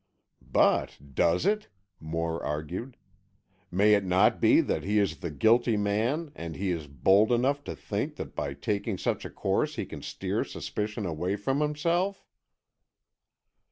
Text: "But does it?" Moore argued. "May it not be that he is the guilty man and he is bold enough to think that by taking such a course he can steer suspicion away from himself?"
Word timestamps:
"But 0.51 0.97
does 1.13 1.45
it?" 1.45 1.67
Moore 1.99 2.43
argued. 2.43 2.97
"May 3.69 3.93
it 3.93 4.03
not 4.03 4.41
be 4.41 4.59
that 4.59 4.83
he 4.83 4.97
is 4.97 5.17
the 5.17 5.29
guilty 5.29 5.77
man 5.77 6.31
and 6.33 6.55
he 6.55 6.71
is 6.71 6.87
bold 6.87 7.31
enough 7.31 7.63
to 7.65 7.75
think 7.75 8.15
that 8.15 8.33
by 8.35 8.55
taking 8.55 8.97
such 8.97 9.25
a 9.25 9.29
course 9.29 9.75
he 9.75 9.85
can 9.85 10.01
steer 10.01 10.43
suspicion 10.43 11.05
away 11.05 11.35
from 11.35 11.59
himself?" 11.61 12.25